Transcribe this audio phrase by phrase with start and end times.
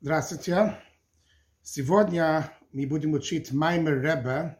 [0.00, 0.78] Здравствуйте.
[1.60, 4.56] Сегодня мы будем учить Маймер Ребе,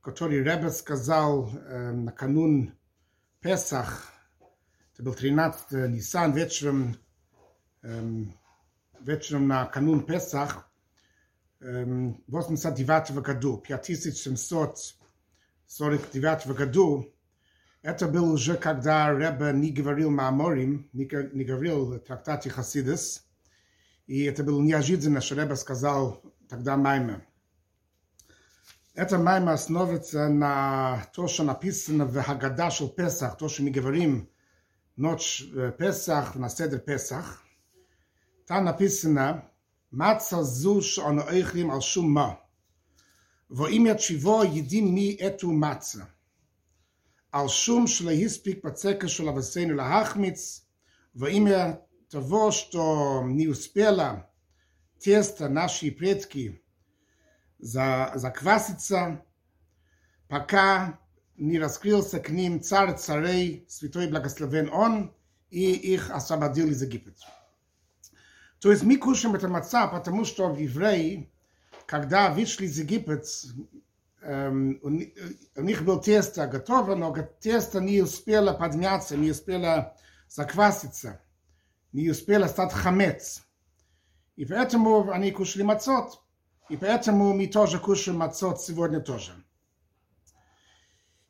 [0.00, 2.72] который Ребе сказал э, накануне
[3.40, 4.10] Песах,
[4.94, 6.96] это был 13 Нисан, вечером,
[7.82, 8.24] э,
[9.00, 10.66] вечером на канун Песах,
[11.60, 17.12] э, 89 году, 5749 году,
[17.82, 21.06] это был уже когда Ребе не говорил Мааморим, не,
[21.36, 23.26] не говорил трактате Хасидес,
[24.06, 27.26] И это было неожиданно, что Ребе сказал тогда Майме.
[28.94, 34.30] Это Майме основывается на то, что написано в Хагадаш в Песах, то, что мы говорим
[34.96, 35.42] ночь
[35.78, 37.42] Песах, на седр Песах.
[38.46, 39.50] Там написано
[39.90, 42.40] «Маца зуш он ойхлим ал шум ма».
[43.48, 46.08] Во имя чего едим ми эту маца.
[47.32, 50.66] Ал шум шла хиспик пацека шла васейну лахмиц,
[51.14, 51.80] во имя
[52.14, 54.30] того, что не успела
[55.00, 56.62] тесто наши предки
[57.58, 59.24] за, закваситься,
[60.28, 61.00] пока
[61.36, 65.12] не раскрылся к ним царь царей, святой благословен он,
[65.50, 67.26] и их освободил из Египта.
[68.60, 71.32] То есть мы кушаем это маца, потому что в евреи,
[71.84, 73.18] когда вышли из у,
[74.22, 79.96] у них было тесто готово, но тесто не успело подняться, не успело
[80.28, 81.20] закваситься.
[81.94, 83.46] Не успела стать хамец.
[84.36, 86.20] И поэтому они кушали мацот.
[86.68, 89.32] И поэтому мы тоже кушаем мацот сегодня тоже.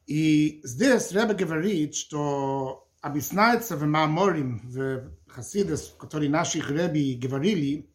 [0.06, 7.90] И здесь Ребе говорит, что объясняется в Мааморим, в Хасидес, которые наши Реби говорили,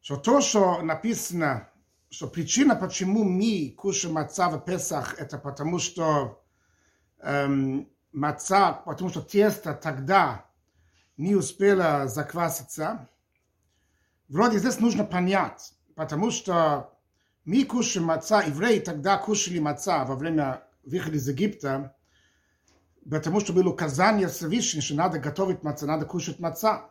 [0.00, 1.68] что то, что написано,
[2.10, 6.44] что причина, почему мы кушаем маца в Песах, это потому что
[7.18, 10.47] эм, маца, потому что тесто тогда
[11.18, 13.08] не успела закваситься.
[14.28, 16.94] Вроде здесь нужно понять, потому что
[17.44, 21.96] мы кушаем маца, евреи тогда кушали маца во время выхода из Египта,
[23.10, 26.90] потому что было указание Всевышнего, что надо готовить маца, надо кушать маца.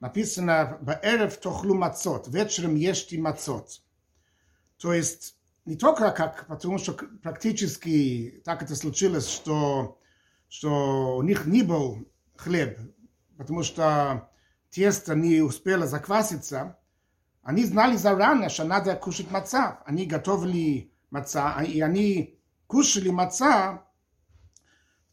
[0.00, 3.80] Написано «Баэрев тохлу мацот», вечером ешьте мацот.
[4.78, 6.92] То есть не только как, потому что
[7.22, 9.98] практически так это случилось, что,
[10.48, 12.78] что у них не был хлеб,
[13.36, 14.28] потому что
[14.70, 16.78] тесто не успело закваситься,
[17.42, 19.82] они знали заранее, что надо кушать маца.
[19.84, 23.82] Они готовили маца, и они кушали маца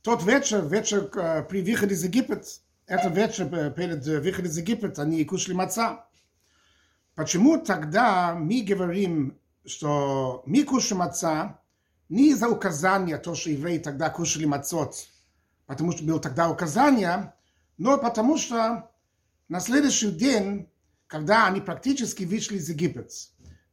[0.01, 1.03] тот вечер, вечер
[1.45, 6.05] при выходе из Египет, это вечер перед выходом из Египет, они кушали маца.
[7.13, 11.59] Почему тогда мы говорим, что мы кушаем маца
[12.09, 14.95] не из-за указания, то, что евреи тогда кушали мацот,
[15.67, 17.33] потому что было тогда указание,
[17.81, 18.91] но потому что
[19.49, 20.69] на следующий день,
[21.07, 23.11] когда они практически вышли из Египет,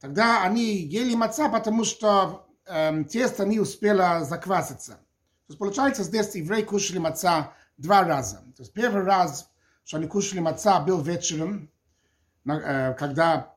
[0.01, 4.93] тогда они ели маца, потому что эм, тесто не успело закваситься.
[4.93, 8.39] То есть получается, здесь евреи кушали маца два раза.
[8.57, 9.51] То есть первый раз,
[9.85, 11.71] что они кушали маца, был вечером,
[12.47, 13.55] э, когда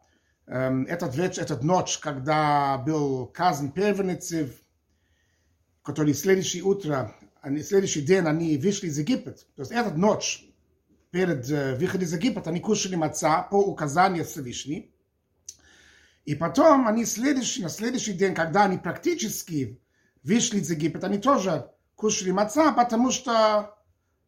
[0.48, 4.52] эм, этот вечер, этот ночь, когда был казан первенецев,
[5.82, 9.48] который следующее утро они, следующий день они вышли из Египет.
[9.56, 10.46] То есть этот ночь
[11.10, 14.96] перед uh, выходом из Египта они кушали маца по указанию Всевышней.
[16.24, 19.82] И потом они следующий, на следующий день, когда они практически
[20.24, 23.76] вышли из Египта, они тоже кушали маца, потому что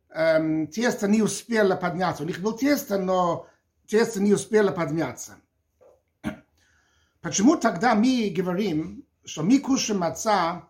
[0.09, 2.23] эм, тесто не успело подняться.
[2.23, 3.47] У них было тесто, но
[3.85, 5.35] тесто не успело подняться.
[7.21, 10.67] Почему тогда мы говорим, что мы кушаем маца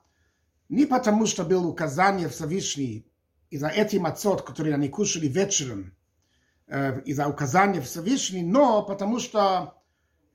[0.74, 3.06] не потому, что было указание Всевышний
[3.52, 5.96] из-за этих мацот, которые они кушали вечером,
[6.68, 9.76] э, из-за указания Всевышний, но потому что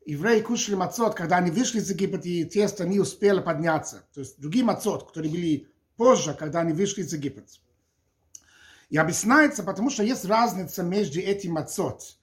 [0.07, 4.07] евреи кушали мацот, когда они вышли из Египта, и тесто не успело подняться.
[4.15, 7.43] То есть другие мацот, которые были позже, когда они вышли из Египта.
[8.91, 12.17] И объясняется, потому что есть разница между этим мацот,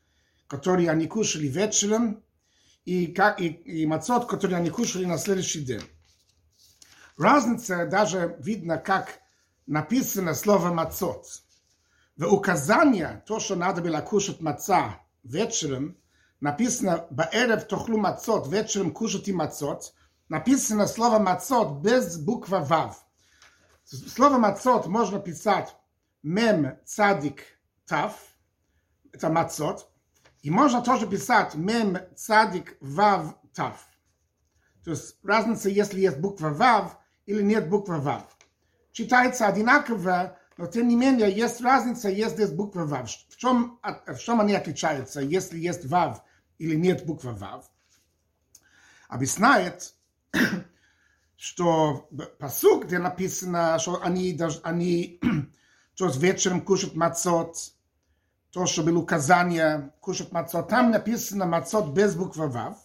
[0.47, 2.23] которые они кушали вечером,
[2.85, 3.03] и,
[3.40, 5.81] и, и мацот, которые они кушали на следующий день.
[7.17, 9.20] Разница даже видно, как
[9.67, 11.26] написано слово «мацот».
[12.17, 15.97] Указание, то, что надо было кушать маца вечером,
[16.41, 19.94] написано «баэрев тохлу мацот», вечером кушать и мацот,
[20.28, 23.06] написано слово «мацот» без буква «вав».
[23.85, 25.73] Слово «мацот» можно писать
[26.22, 27.44] «мем цадик
[27.85, 28.14] тав»,
[29.14, 29.90] это «мацот»,
[30.41, 33.88] и можно тоже писать «мем цадик вав тав».
[34.84, 38.23] То есть разница, если есть буква «вав», или нет буквы Вав.
[38.91, 43.09] Читается одинаково, но тем не менее есть разница, есть здесь буква Вав.
[43.09, 46.23] В чем, в чем они отличаются, если есть Вав
[46.57, 47.69] или нет буквы Вав?
[49.09, 49.93] Объясняет,
[51.35, 55.19] что посук, где написано, что они, они
[55.95, 57.57] что с вечером кушают мацот,
[58.51, 62.78] то, что было указание кушать мацот, там написано мацот без буквы Вав,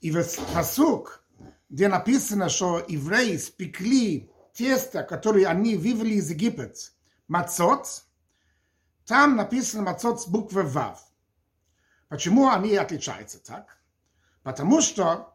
[0.00, 0.20] и в
[0.52, 1.24] посук,
[1.69, 6.93] где написано, что евреи спекли тесто, которое они вывели из Египет,
[7.27, 8.03] мацот,
[9.05, 11.01] там написано мацот с буквы Вав.
[12.09, 13.77] Почему они отличаются так?
[14.43, 15.33] Потому что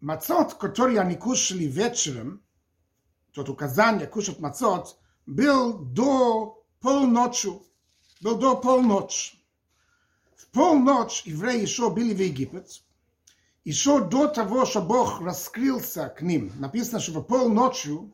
[0.00, 2.42] мацот, который они кушали вечером,
[3.32, 4.96] тот указание кушать мацот,
[5.26, 7.50] был до полночи.
[8.20, 9.38] Был до полночи.
[10.36, 12.82] В полночь евреи еще были в Египет,
[13.63, 16.51] еще до того, что Бог раскрылся к ним.
[16.57, 18.13] Написано, что в полночью,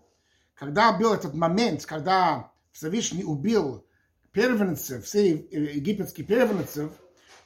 [0.54, 3.86] когда был этот момент, когда Всевышний убил
[4.32, 6.92] первенцев, все египетские первенцев,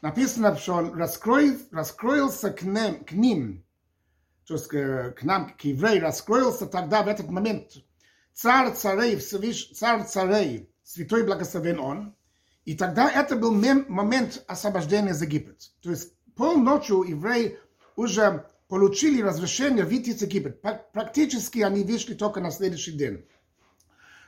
[0.01, 3.65] написано, что он раскроил, раскроился к ним, к ним,
[4.45, 7.73] то есть к, к нам, к евреям, раскроился тогда, в этот момент,
[8.33, 12.15] царь царей, Всевыш, царь царей, святой благословен он,
[12.65, 15.65] и тогда это был момент освобождения из Египета.
[15.81, 17.59] То есть полночью евреи
[17.99, 20.85] уже получили разрешение выйти из Египета.
[20.93, 23.25] Практически они вышли только на следующий день.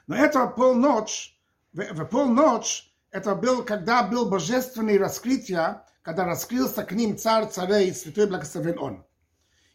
[0.08, 1.38] Но это полночь,
[1.74, 7.94] в, в полночь, это был, когда был божественное раскрытие, когда раскрылся к ним царь царей,
[7.94, 9.06] святой благословен он.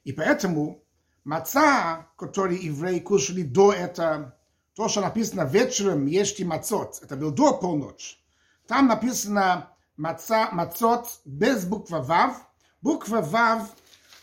[0.04, 0.84] И поэтому
[1.24, 4.36] маца, который евреи кушали до этого,
[4.74, 8.18] то, что написано вечером, ешьте мацот, это был до полночь.
[8.66, 12.46] Там написано маца, мацот без буквы Вав.
[12.82, 13.70] Буква Вав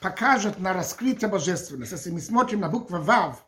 [0.03, 1.93] покажет на раскрытие божественность.
[1.93, 3.45] Если мы смотрим на букву Вав,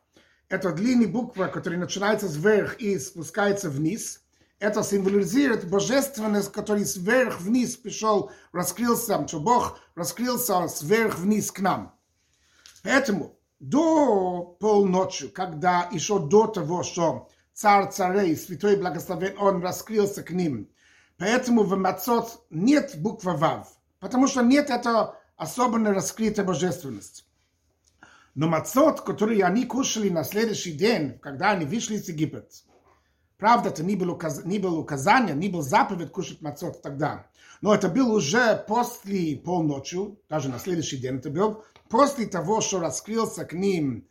[0.48, 4.22] это длинная буква, которая начинается сверх и спускается вниз.
[4.60, 11.94] Это символизирует божественность, который сверх вниз пришел, раскрылся, что Бог раскрылся сверх вниз к нам.
[12.84, 20.32] Поэтому до полночи, когда еще до того, что царь царей, святой благословен, он раскрылся к
[20.32, 20.70] ним,
[21.18, 23.68] поэтому в Мацот нет буквы Вав,
[24.00, 27.26] потому что нет этого особенно раскрытая божественность.
[28.34, 32.52] Но мацот, который они кушали на следующий день, когда они вышли из Египет,
[33.38, 34.44] правда, это не было, указ...
[34.44, 37.28] не было указание, не был заповедь кушать мацот тогда,
[37.62, 39.98] но это было уже после полночи,
[40.30, 44.06] даже на следующий день это был, после того, что раскрылся к ним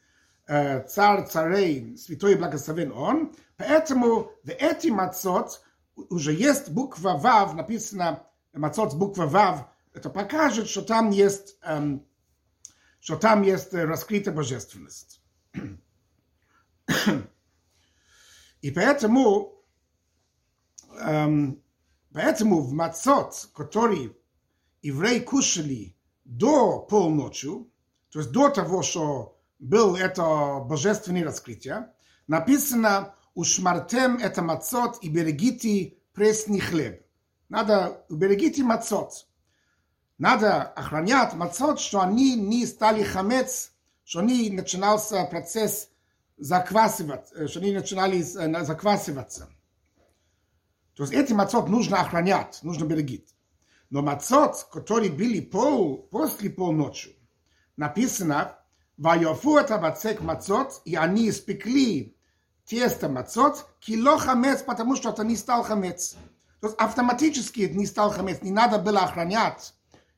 [0.47, 5.61] э, царь царей, святой благословен он, поэтому в эти мацот
[5.97, 8.23] уже есть буква Вав, написано
[8.55, 12.05] мацот с буквой Вав, это покажет, что там есть, эм,
[13.01, 15.23] что там есть раскрытая божественность.
[18.61, 19.65] И поэтому,
[21.01, 21.63] эм,
[22.13, 24.17] поэтому в мацот, который
[24.83, 27.51] евреи кушали до полночи,
[28.11, 31.93] то есть до того, что был это божественное раскрытие,
[32.27, 37.07] написано «Ушмартем это мацот и берегите пресный хлеб».
[37.49, 39.27] Надо «уберегите мацот».
[40.19, 43.73] Надо охранять мацот, что они не стали хамец,
[44.05, 45.89] что они начинался процесс
[46.37, 49.49] заквасывать, что они начинали заквасываться.
[50.95, 53.35] То есть эти мацот нужно охранять, нужно берегить.
[53.91, 57.17] Но мацот, которые были пол, после полночи,
[57.77, 58.57] написано,
[58.97, 62.17] Вайофу это бацек мацот, и они испекли
[62.65, 66.17] тесто мацот, кило хамец, потому что это не стал хамец.
[66.61, 69.75] То есть автоматически не стал хамец, не надо было охранять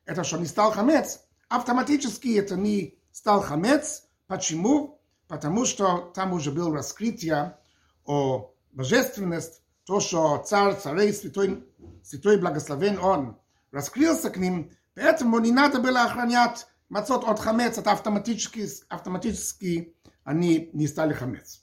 [0.07, 4.07] это что не стал хамец, автоматически это не стал хамец.
[4.25, 4.99] Почему?
[5.27, 7.57] Потому что там уже было раскрытие
[8.05, 11.65] о божественности, то, что царь, царей, святой,
[12.03, 13.37] святой благословен он,
[13.71, 20.87] раскрылся к ним, поэтому не надо было охранять от хамец, это автоматически, автоматически они не
[20.87, 21.61] стали хамец.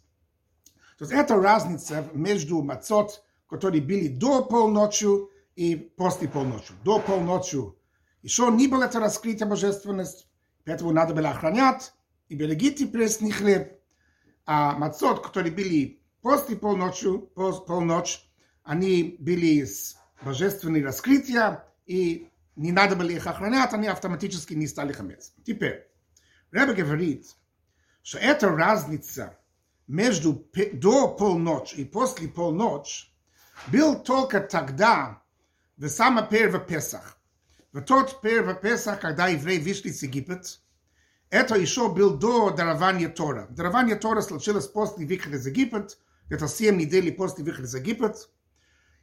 [0.98, 5.06] То есть это разница между мацот, которые были до полночи
[5.56, 6.72] и после полночи.
[6.82, 7.58] До полночи
[8.24, 10.24] еще не было это раскрытие божественности,
[10.64, 11.92] поэтому надо было охранять
[12.28, 13.78] и берегите пресный хлеб.
[14.46, 18.26] А мацот, которые были после полночи, полночь,
[18.62, 24.94] они были с божественной раскрытия, и не надо было их охранять, они автоматически не стали
[24.94, 25.34] хамец.
[25.44, 25.86] Теперь,
[26.50, 27.26] Рэбе говорит,
[28.02, 29.38] что эта разница
[29.86, 33.08] между до полночи и после полночи
[33.66, 35.22] был только тогда,
[35.76, 37.18] в самый первый Песах.
[37.80, 40.60] Тот первый Песах, когда евреи вышли из Египет,
[41.30, 43.48] это еще был до дарования Тора.
[43.50, 45.98] Дарование Тора случилось после выхода из Египет,
[46.30, 48.30] это семь недель после выхода из Египет.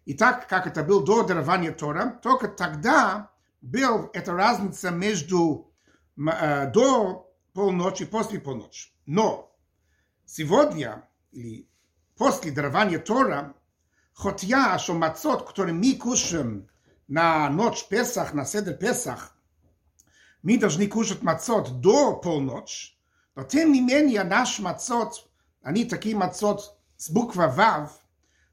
[0.05, 5.69] И так, как это был до дарования Тора, только тогда был эта разница между
[6.17, 8.91] э, до полночи и после полночи.
[9.05, 9.53] Но
[10.25, 11.67] сегодня, или
[12.15, 13.53] после дарования Тора,
[14.13, 16.69] хотя что мацот, который мы кушаем
[17.11, 19.35] на ночь Песах, на Седер Песах,
[20.43, 22.93] мы должны кушать мацот до полночи,
[23.35, 25.29] но тем не менее наш мацот,
[25.61, 27.91] они такие мацот с буква Вав,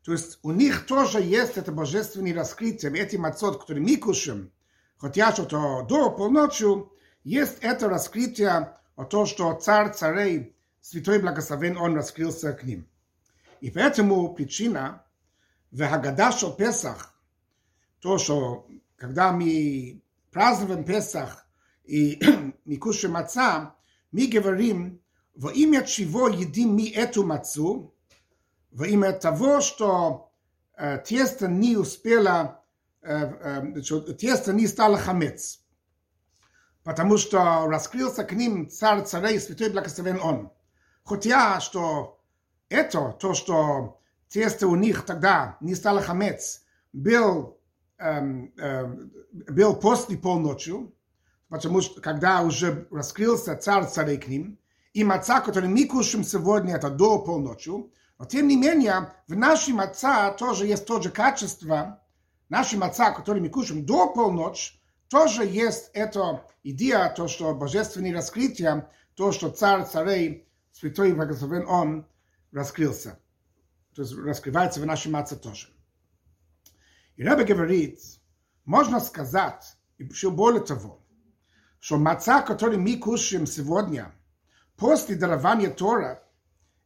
[0.03, 4.51] то есть у них тоже есть это божественное раскрытие, эти мацот, которые мы кушаем,
[4.97, 6.67] хотя что до полночи,
[7.23, 12.89] есть это раскрытие о том, что царь царей, святой благословен, он раскрылся к ним.
[13.61, 15.05] И поэтому причина
[15.71, 16.53] в Хагада шел
[17.99, 21.47] Песах, то, что когда мы празднуем Песах
[21.85, 22.21] и
[22.65, 23.75] мы кушаем маца,
[24.13, 25.01] мы говорим,
[25.35, 27.95] во имя чего едим мы эту мацу,
[28.71, 30.33] во имя того, что
[30.77, 32.63] э, тесто не успело,
[33.03, 35.61] э, э, тесто не стало хамец
[36.89, 40.51] потому что раскрылся к ним царь царей, святой благословен он.
[41.05, 42.19] Хотя, что
[42.71, 46.63] это, то, что тесто у них тогда не стало хамец,
[46.95, 47.58] был,
[47.99, 49.13] эм, эм,
[49.49, 50.73] был после полночи,
[51.49, 54.59] потому что когда уже раскрылся царь царей к ним,
[54.93, 57.71] и маца, который мы кушаем сегодня, это до полночи,
[58.19, 62.03] но тем не менее, в нашей маца тоже есть то же качество,
[62.49, 64.75] наши маца, которые мы кушаем до полночи,
[65.09, 72.07] тоже есть эта идея, то, что божественное раскрытие, то, что царь царей, святой благословен он,
[72.53, 73.19] раскрылся.
[73.95, 75.69] То есть раскрывается в нашей маце тоже.
[77.19, 77.99] И Ребе говорит,
[78.65, 81.05] можно сказать, и еще более того,
[81.81, 84.15] что маца, который мы кушаем сегодня,
[84.77, 86.23] после дарования Тора,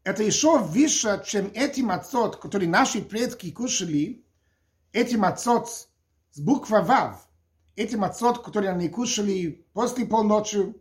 [0.05, 4.25] это еще выше, чем эти мацот, которые наши предки кушали,
[4.93, 5.69] эти мацот
[6.31, 7.29] с буква Вав,
[7.77, 10.75] эти мацот, которые они кушали после полночи,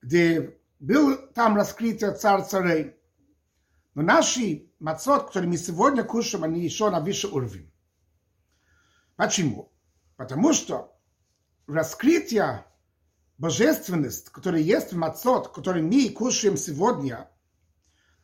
[0.00, 2.96] где был там раскрытие царь царей.
[3.94, 7.71] Но наши мацот, которые мы сегодня кушаем, они еще на выше уровень.
[9.22, 9.70] Почему?
[10.16, 10.98] Потому что
[11.68, 12.66] раскрытие
[13.38, 17.30] божественность, которая есть в мацот, который мы кушаем сегодня,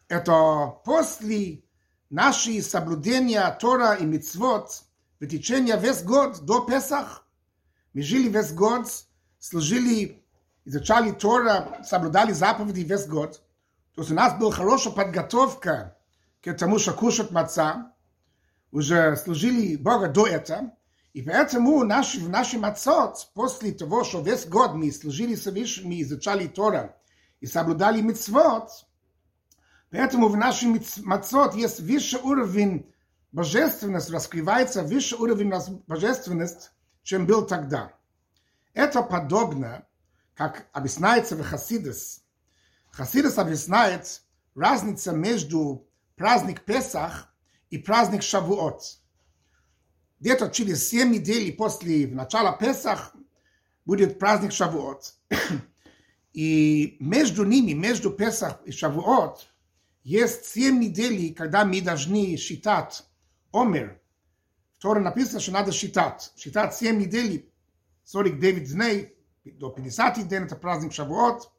[0.09, 1.63] это после
[2.11, 4.87] нашей соблюдения Тора и Мицвот
[5.21, 7.25] в течение весь год до Песах–
[7.95, 8.89] Мы жили весь год,
[9.39, 10.27] служили,
[10.65, 13.41] изучали Тора, соблюдали заповеди весь год.
[13.95, 15.97] То есть у нас была хорошая подготовка
[16.43, 17.93] к тому, что кушать маца.
[18.73, 20.73] Уже служили Бога до этого.
[21.15, 26.47] И поэтому наш, в нашем отцот, после того, что весь год мы служили Всевышнему, изучали
[26.47, 26.97] Тора
[27.41, 28.71] и соблюдали митцвот,
[29.91, 32.93] поэтому в нашем мацот есть высший уровень
[33.33, 35.53] божественности, раскрывается высший уровень
[35.87, 36.71] божественности,
[37.03, 37.93] чем был тогда.
[38.75, 39.87] Это подобно,
[40.35, 42.23] как объясняется в Хасидес.
[42.93, 44.23] Хасидес объясняет
[44.55, 47.33] разницу между праздник Песах
[47.71, 48.98] и праздник Шавуот.
[50.21, 53.15] Где-то через 7 недель после начала Песах
[53.85, 55.15] будет праздник Шавуот.
[56.33, 59.49] И между ними, между Песах и Шавуот,
[60.03, 63.05] есть 7 недель, когда мы должны считать
[63.53, 64.01] Омер,
[64.79, 66.33] Торе написано, что надо считать.
[66.37, 67.51] Считать 7 недель,
[68.05, 71.51] 49 дней, до 50 дней, это праздник Шавуот.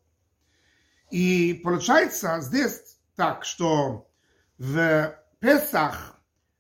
[1.12, 4.10] И получается здесь так, что
[4.58, 6.19] в Песах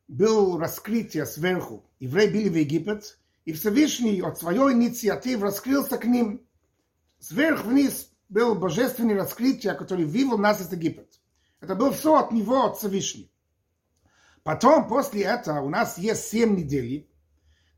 [0.10, 1.86] был раскрытие сверху.
[2.00, 6.42] Евреи были в Египет, и Всевышний от своей инициативы раскрылся к ним.
[7.20, 11.22] Сверху вниз был божественное раскрытие, которое вывел нас из Египет.
[11.62, 13.30] Это было все от него, от Всевышнего.
[14.44, 17.08] Потом, после этого, у нас есть семь недель,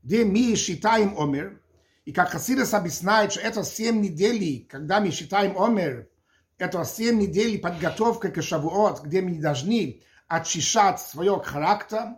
[0.02, 1.60] где мы считаем Омер,
[2.04, 6.08] и как Хасидас объясняет, что это семь недель, когда мы считаем Омер,
[6.56, 12.14] это семь недель подготовка к Шавуот, где мы должны очищать свой характер.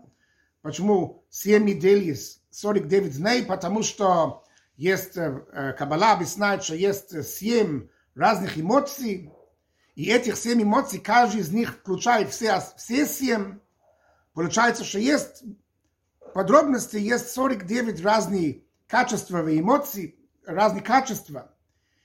[0.65, 2.19] Почему семь недель,
[2.49, 3.45] 49 дней?
[3.45, 4.45] Потому что
[4.79, 9.31] есть, Каббала объясняет, что есть семь разных эмоций,
[9.95, 13.59] и этих семь эмоций, каждый из них включает все, все семь,
[14.33, 15.43] Получается, что есть
[16.33, 18.57] подробности, есть 49 разных
[18.87, 21.55] качеств и эмоций, разные качества.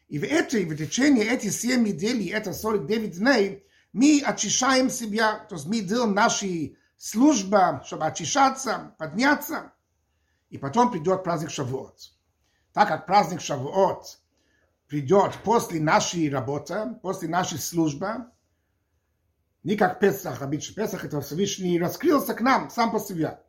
[0.10, 3.64] И в этой, в течение этих 7 недель, это 49 дней,
[3.94, 9.72] мы очищаем себя, то есть мы делаем наши службы, чтобы очищаться, подняться,
[10.50, 11.98] и потом придет праздник Шавуот.
[12.74, 14.20] Так как праздник Шавуот
[14.88, 18.26] придет после нашей работы, после нашей службы,
[19.64, 23.40] не как Песах, обычно Песах это Всевышний раскрылся к нам сам по себе.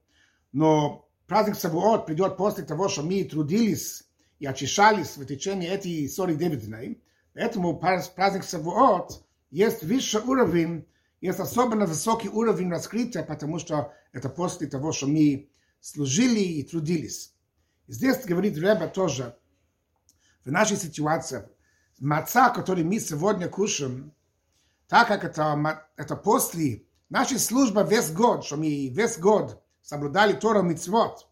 [0.53, 4.05] Но праздник Савуот придет после того, что мы трудились
[4.39, 7.03] и очищались в течение этих 49 дней.
[7.35, 10.87] Поэтому праздник Савуот есть высший уровень,
[11.21, 15.51] есть особенно высокий уровень раскрытия, потому что это после того, что мы
[15.81, 17.35] служили и трудились.
[17.89, 19.37] Здесь говорит Реба тоже,
[20.45, 21.49] в нашей ситуации,
[21.99, 24.15] маца, который мы сегодня кушаем,
[24.89, 30.63] так как это, это после нашей службы весь год, что мы весь год соблюдали Тору
[30.63, 31.29] Мицвод,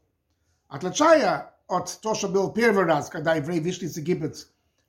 [0.68, 4.38] отличая от того, что был первый раз, когда евреи вышли из Египта,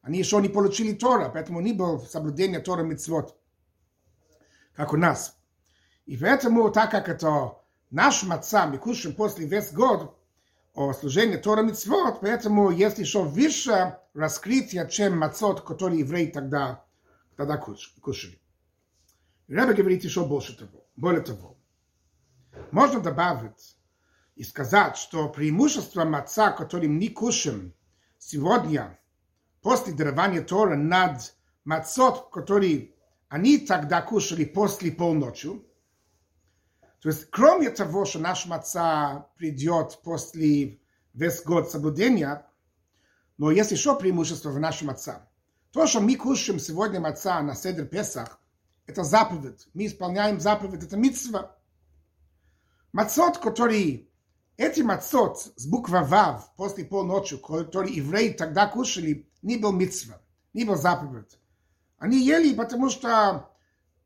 [0.01, 3.38] они еще не получили Тора, поэтому не было соблюдения Тора Мицвод,
[4.75, 5.38] как у нас.
[6.05, 7.55] И поэтому, так как это
[7.89, 10.15] наш маца, мы кушаем после весь год,
[10.73, 16.85] о служении Тора Мицвод, поэтому есть еще выше раскрытие, чем мацот, который евреи тогда,
[17.35, 18.39] тогда кушали.
[19.47, 20.85] Ребе говорит еще больше того.
[20.95, 21.57] Более того,
[22.71, 23.77] можно добавить
[24.35, 27.73] и сказать, что преимущество маца, которым мы кушаем
[28.17, 28.99] сегодня,
[29.61, 31.35] после дарования Тора, над
[31.65, 32.95] мацот, который
[33.29, 35.50] они тогда кушали после полночи,
[37.00, 40.81] то есть, кроме того, что наш маца придет после
[41.13, 42.45] весь год соблюдения,
[43.38, 45.29] но есть еще преимущество в нашем маца.
[45.71, 48.41] То, что мы кушаем сегодня маца на Седр Песах,
[48.86, 49.67] это заповедь.
[49.74, 51.55] Мы исполняем заповедь, это митцва.
[52.91, 54.12] Мацот, который,
[54.57, 60.21] эти мацот с буквой Вав после полночи, которые евреи тогда кушали, не был митцва,
[60.53, 61.38] не был заповедь.
[61.99, 63.49] Они ели, потому что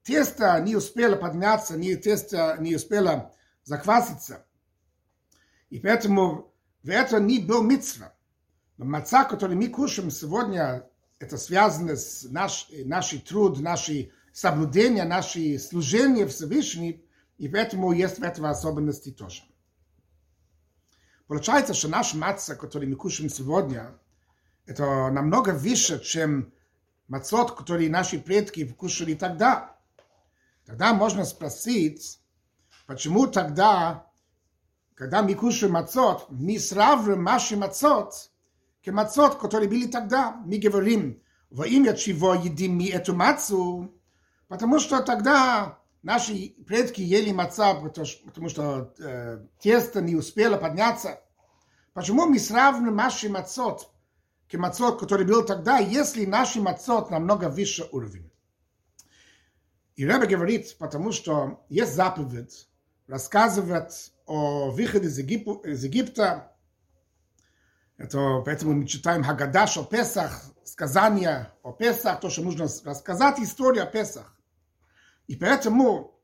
[0.02, 3.34] тесто не успело подняться, не тесто не успело
[3.64, 4.46] закваситься.
[5.70, 8.14] И поэтому в это не был митцва.
[8.78, 15.60] Но маца, который мы кушаем сегодня, это связано с наш, нашей труд, нашей соблюдение, наше
[15.60, 17.06] служение Всевышний,
[17.38, 19.44] и поэтому есть в этом особенности тоже.
[21.28, 23.98] Получается, что наш маца, который мы кушаем сегодня,
[24.66, 26.52] это намного выше, чем
[27.08, 29.76] мацот, который наши предки кушали тогда.
[30.66, 32.20] Тогда можно спросить,
[32.86, 34.08] почему тогда,
[34.96, 38.32] когда мы кушаем мацот, мы сравниваем наши мацот
[38.84, 40.32] к мацот, которые были тогда.
[40.46, 43.94] Мы говорим, во имя чего едим мы эту мацу,
[44.48, 51.22] потому что тогда наши предки ели маца, потому что э, тесто не успело подняться.
[51.94, 53.93] Почему мы сравниваем наши мацот
[54.54, 58.32] к мацот, который был тогда, если наши мацот намного выше уровень?
[59.96, 62.68] И Ребе говорит, потому что есть заповедь,
[63.08, 65.48] рассказывает о выходе из, Егип...
[65.66, 66.56] из Египта.
[67.98, 73.84] Это, поэтому мы читаем Хагадаш о Песах, сказания о Песах, то, что нужно рассказать историю
[73.84, 74.36] о Песах.
[75.28, 76.20] И поэтому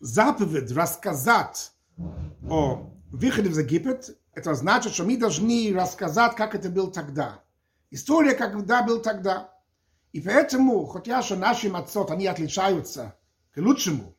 [0.00, 1.72] заповедь рассказать
[2.48, 7.42] о выходе из Египет, это значит, что мы должны рассказать, как это было тогда.
[7.90, 9.52] История, когда был тогда.
[10.12, 13.16] И поэтому, хотя что наши мацот, они отличаются
[13.52, 14.16] к лучшему,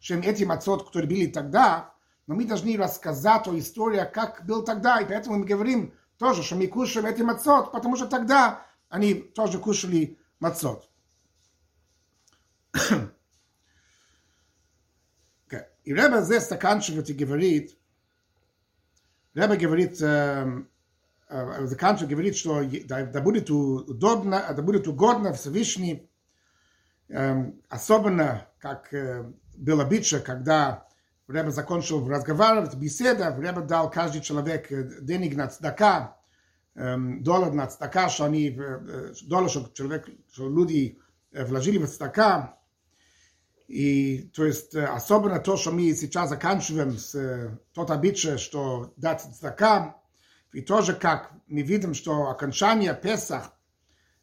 [0.00, 1.94] чем эти мацот, которые были тогда,
[2.26, 6.56] но мы должны рассказать о истории, как был тогда, и поэтому мы говорим тоже, что
[6.56, 10.88] мы кушаем эти мацот, потому что тогда они тоже кушали мацот.
[12.74, 13.10] okay.
[15.84, 17.76] И Ребе здесь заканчивает и говорит,
[19.33, 20.69] Ребе говорит, эм,
[21.29, 26.09] заканчивает, говорит, что да, да будет удобно, да будет угодно Всевышний,
[27.09, 30.87] эм, особенно, как э, было обычно, когда
[31.27, 34.69] Ребе закончил разговаривать, беседа, Ребе дал каждый человек
[35.03, 36.17] денег на цдака,
[36.75, 38.49] эм, доллар на цдака, что они,
[39.27, 40.99] доллар, что человек, что люди
[41.31, 42.57] вложили в цдака,
[43.72, 49.96] и то есть особенно то, что мы сейчас заканчиваем с тот обычай, что дать цдака,
[50.52, 53.56] и тоже как мы видим, что окончание Песах,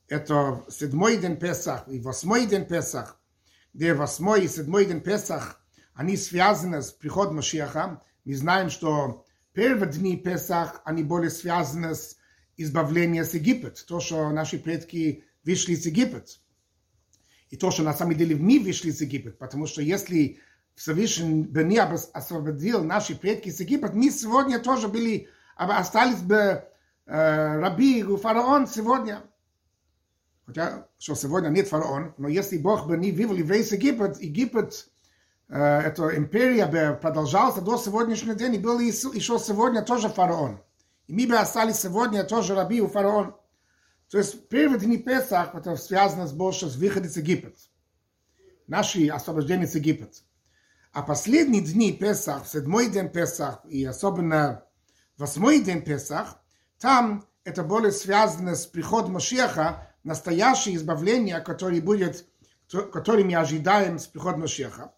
[0.07, 3.19] это седьмой день Песах и восьмой день Песах,
[3.73, 5.59] где восьмой и седьмой день Песах,
[5.95, 8.03] они связаны с приходом Машиаха.
[8.25, 12.17] Мы знаем, что первые дни Песах, они более связаны с
[12.55, 16.39] избавлением с Египет, то, что наши предки вышли из Египет.
[17.49, 20.39] И то, что на самом деле мы вышли из Египет, потому что если
[20.75, 26.63] Всевышний бы не освободил наши предки из Египет, мы сегодня тоже были aber остались бы
[27.05, 29.21] э, раби и фараон сегодня.
[30.45, 34.89] Хотя, что сегодня нет фараон, но если Бог бы не вывел евреев из Египет, Египет,
[35.49, 40.61] э, эта империя бы продолжалась до сегодняшнего дня, и был еще сегодня тоже фараон.
[41.07, 43.35] И мы бы остались сегодня тоже раби и фараон.
[44.09, 47.57] То есть первые дни Песах, это связано с больше с выходом из Египет.
[48.67, 50.23] наше освобождение с Египет.
[50.91, 54.65] А последние дни Песах, седьмой день Песах и особенно
[55.17, 56.41] восьмой день Песах,
[56.79, 62.25] там это более связано с приходом Машеха, настоящее избавление, которое будет,
[62.91, 64.93] которое мы ожидаем с приходом Машеха.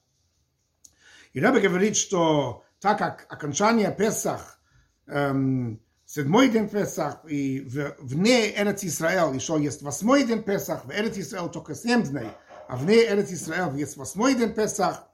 [1.33, 4.59] И Рэбе говорит, что так как окончание Песах,
[5.07, 5.81] эм,
[6.13, 7.61] седьмой день Песах, и
[7.99, 12.29] вне Эрец Исраэл еще есть восьмой день Песах, в Эрец Исраэл только семь дней,
[12.67, 15.07] а вне Эрец Исраэл есть восьмой день Песах,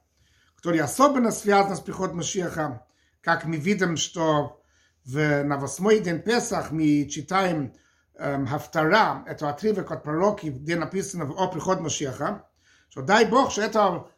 [0.56, 2.84] который особенно связан с приходом Машеха,
[3.20, 4.60] как мы видим, что
[5.04, 7.74] в, на восьмой день Песах мы читаем
[8.16, 12.44] эм, Хафтара, это отрывок от пророки, где написано о приходе Машеха,
[12.88, 14.08] что дай Бог, что это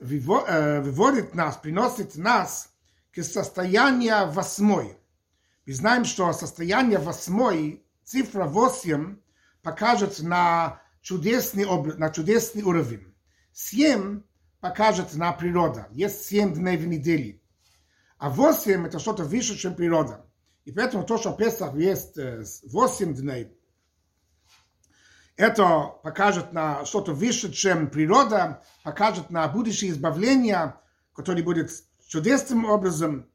[0.00, 2.70] выводит нас, приносит нас
[3.12, 4.98] к состоянию восьмой.
[5.66, 9.16] Мы знаем, что состояние восьмой, цифра 8,
[9.62, 11.64] покажет на чудесный,
[11.96, 13.14] на чудесный уровень.
[13.52, 14.22] Семь
[14.60, 15.88] покажет на природа.
[15.90, 17.40] Есть семь дней в неделе.
[18.18, 20.26] А восемь это что-то выше, чем природа.
[20.64, 22.18] И поэтому то, что Песах есть
[22.64, 23.56] восемь дней,
[25.36, 30.74] это покажет на что-то выше, чем природа, покажет на будущее избавление,
[31.14, 31.70] которое будет
[32.06, 33.30] чудесным образом.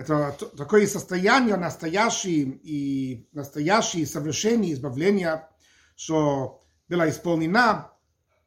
[0.00, 5.46] Это такое состояние настоящее и настоящее совершение избавления,
[5.94, 7.90] что было исполнено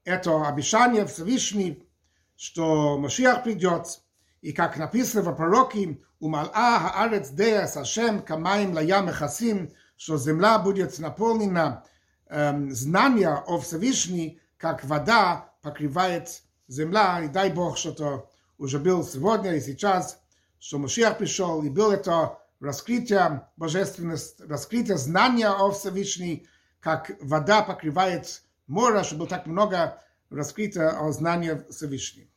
[0.03, 1.87] это обещание Всевышний,
[2.35, 4.01] что Машиах придет,
[4.41, 10.97] и как написано в пророке, «Умал'a хаарец дея сашем камаим лаям мехасим», что земля будет
[10.97, 11.83] наполнена
[12.29, 18.25] эм, знания о Всевышней, как вода покрывает земля, и дай Бог, что это
[18.57, 20.22] уже был сегодня и сейчас,
[20.63, 26.47] что Машиах пришел, и был это раскрытие божественности, раскрытие знания о Всевышней,
[26.79, 32.32] как вода покрывает море, что было так много раскрыто о знании Всевышней.